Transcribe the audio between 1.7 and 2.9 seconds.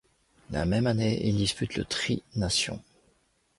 le Tri nations.